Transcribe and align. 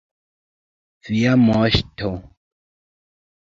Via 1.09 1.35
moŝto! 1.43 2.11